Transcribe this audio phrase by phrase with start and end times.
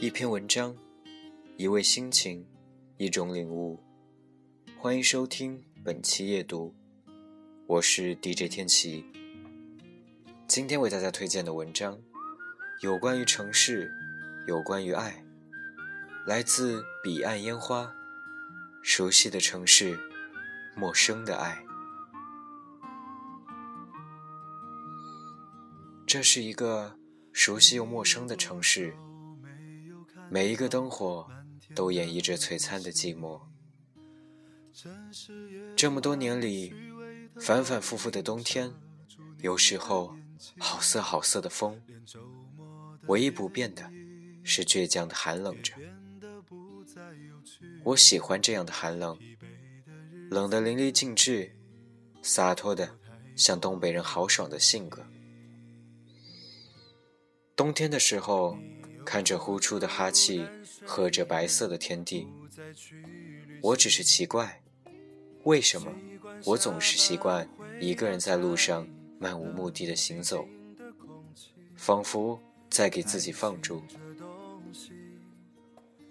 [0.00, 0.76] 一篇文章，
[1.56, 2.46] 一位心情，
[2.96, 3.82] 一种领悟。
[4.78, 6.74] 欢迎收听本期夜读，
[7.66, 9.06] 我是 DJ 天琪。
[10.46, 11.98] 今天为大家推荐的文章，
[12.82, 13.90] 有关于城市，
[14.46, 15.24] 有关于爱，
[16.26, 17.94] 来自彼岸烟花。
[18.82, 19.98] 熟悉的城市，
[20.76, 21.64] 陌生的爱。
[26.04, 26.98] 这是一个
[27.32, 28.94] 熟悉又陌生的城市。
[30.30, 31.28] 每一个灯火
[31.74, 33.40] 都演绎着璀璨的寂寞。
[35.76, 36.72] 这么多年里，
[37.40, 38.72] 反反复复的冬天，
[39.38, 40.16] 有时候
[40.58, 41.80] 好色好色的风，
[43.08, 43.90] 唯一不变的
[44.42, 45.74] 是倔强的寒冷着。
[47.84, 49.18] 我喜欢这样的寒冷，
[50.30, 51.54] 冷得淋漓尽致，
[52.22, 52.96] 洒脱的
[53.36, 55.04] 像东北人豪爽的性格。
[57.62, 58.58] 冬天的时候。
[59.04, 60.46] 看着呼出的哈气，
[60.86, 62.28] 喝着白色的天地，
[63.60, 64.62] 我只是奇怪，
[65.42, 65.92] 为什么
[66.44, 67.48] 我总是习惯
[67.80, 68.86] 一个人在路上
[69.18, 70.46] 漫无目的的行走，
[71.76, 72.40] 仿佛
[72.70, 73.82] 在给自己放逐。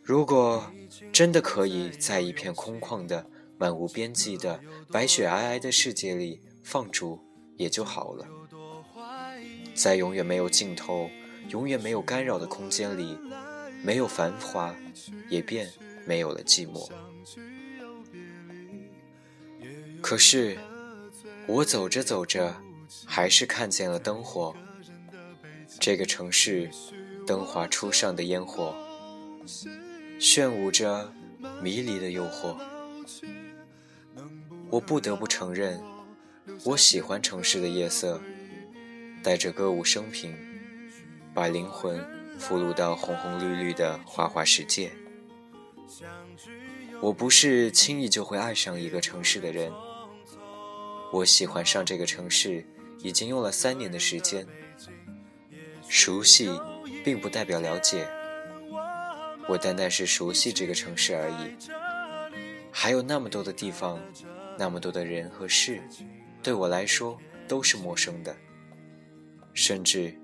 [0.00, 0.72] 如果
[1.12, 3.26] 真的可以在一片空旷的、
[3.58, 4.60] 漫无边际的
[4.92, 7.20] 白雪皑皑的世界里放逐，
[7.56, 8.28] 也就好了，
[9.74, 11.10] 在永远没有尽头。
[11.48, 13.18] 永远没有干扰的空间里，
[13.82, 14.74] 没有繁华，
[15.28, 15.70] 也便
[16.04, 16.90] 没有了寂寞。
[20.00, 20.56] 可是，
[21.46, 22.54] 我走着走着，
[23.04, 24.54] 还是看见了灯火。
[25.80, 26.70] 这个城市，
[27.26, 28.74] 灯华初上的烟火，
[30.20, 31.12] 炫舞着
[31.60, 32.56] 迷离的诱惑。
[34.70, 35.80] 我不得不承认，
[36.64, 38.20] 我喜欢城市的夜色，
[39.22, 40.34] 带着歌舞升平。
[41.36, 42.02] 把灵魂
[42.38, 44.90] 俘虏到红红绿绿的花花世界。
[47.02, 49.70] 我不是轻易就会爱上一个城市的人。
[51.12, 52.66] 我喜欢上这个城市
[53.00, 54.46] 已经用了三年的时间。
[55.86, 56.50] 熟悉
[57.04, 58.08] 并不代表了解，
[59.46, 61.54] 我单单是熟悉这个城市而已。
[62.72, 64.00] 还有那么多的地方，
[64.58, 65.82] 那么多的人和事，
[66.42, 68.34] 对我来说都是陌生的，
[69.52, 70.18] 甚至。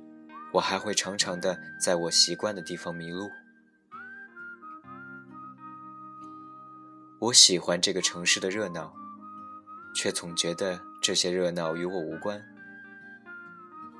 [0.52, 3.30] 我还会常常的在我习惯的地方迷路。
[7.18, 8.92] 我喜欢这个城市的热闹，
[9.94, 12.44] 却总觉得这些热闹与我无关。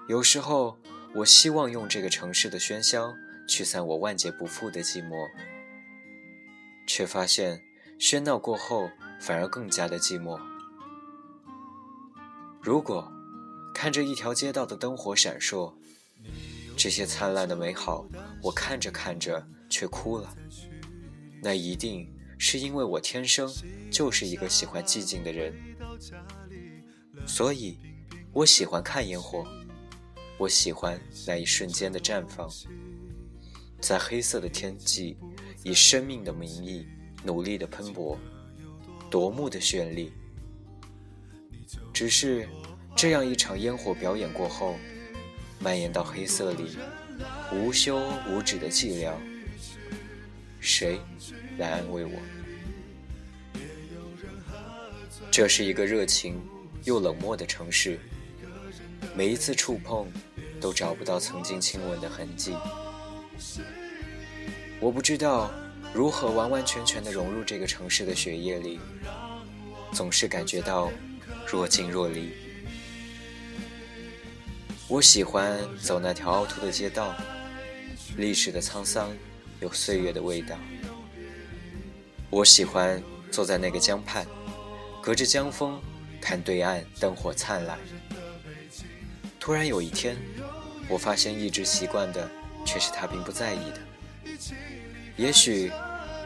[0.09, 0.79] 有时候，
[1.15, 3.15] 我希望用这个城市的喧嚣
[3.49, 5.29] 驱散我万劫不复的寂寞，
[6.87, 7.63] 却发现
[7.99, 8.91] 喧闹过后
[9.21, 10.39] 反而更加的寂寞。
[12.61, 13.11] 如果
[13.73, 15.75] 看着一条街道的灯火闪烁，
[16.77, 18.07] 这些灿烂的美好，
[18.43, 20.37] 我看着看着却哭了。
[21.41, 23.51] 那一定是因为我天生
[23.91, 25.55] 就是一个喜欢寂静的人，
[27.27, 27.79] 所以
[28.33, 29.47] 我喜欢看烟火，
[30.39, 32.49] 我喜欢那一瞬间的绽放，
[33.81, 35.17] 在黑色的天际，
[35.63, 36.87] 以生命的名义
[37.23, 38.19] 努力的喷薄，
[39.11, 40.13] 夺目的绚丽。
[41.93, 42.49] 只是
[42.97, 44.77] 这样一场烟火表演过后。
[45.63, 46.77] 蔓延到黑色里，
[47.53, 49.13] 无休无止的寂寥。
[50.59, 50.99] 谁
[51.57, 52.13] 来安慰我？
[55.31, 56.41] 这是一个热情
[56.85, 57.99] 又冷漠的城市，
[59.15, 60.11] 每一次触碰
[60.61, 62.55] 都找不到曾经亲吻的痕迹。
[64.81, 65.53] 我不知道
[65.95, 68.81] 如何完完全全的融入这个城市的血液里，
[69.93, 70.91] 总是感觉到
[71.47, 72.42] 若即若离。
[74.93, 77.17] 我喜欢走那条凹凸的街道，
[78.19, 79.11] 历史的沧桑
[79.59, 80.55] 有岁月的味道。
[82.29, 84.27] 我喜欢坐在那个江畔，
[85.01, 85.81] 隔着江风
[86.21, 87.79] 看对岸灯火灿烂。
[89.41, 90.15] 突然有一天，
[90.91, 92.31] 我发现一直习惯的
[92.67, 93.81] 却是他并不在意的。
[95.17, 95.73] 也许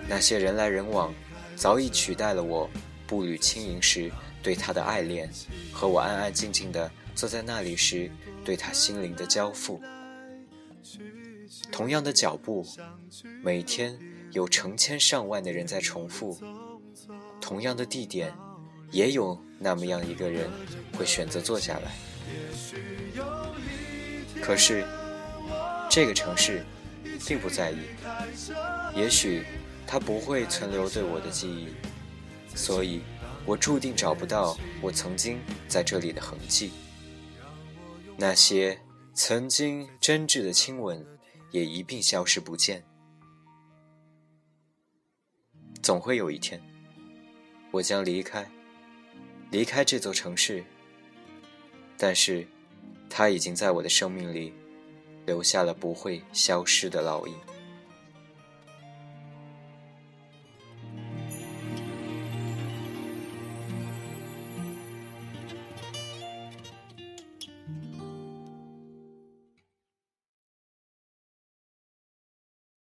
[0.08, 1.14] 那些人来人往，
[1.54, 2.68] 早已取代了我
[3.06, 4.10] 步履轻盈时
[4.42, 5.30] 对他的爱恋，
[5.72, 8.08] 和我安安静静的坐在那里时。
[8.44, 9.82] 对他心灵的交付，
[11.72, 12.64] 同样的脚步，
[13.42, 13.98] 每天
[14.30, 16.38] 有成千上万的人在重复；
[17.40, 18.32] 同样的地点，
[18.92, 20.48] 也有那么样一个人
[20.96, 21.90] 会选择坐下来。
[24.40, 24.86] 可是，
[25.90, 26.64] 这个城市
[27.26, 27.78] 并不在意，
[28.94, 29.42] 也许
[29.88, 31.66] 它不会存留对我的记忆，
[32.54, 33.00] 所以
[33.44, 36.70] 我注定找不到我曾经在这里的痕迹。
[38.18, 38.80] 那些
[39.12, 41.06] 曾经真挚的亲吻，
[41.50, 42.82] 也一并消失不见。
[45.82, 46.60] 总会有一天，
[47.70, 48.50] 我将离开，
[49.50, 50.64] 离开这座城市。
[51.98, 52.46] 但是，
[53.08, 54.52] 它已经在我的生命里
[55.26, 57.34] 留下了不会消失的烙印。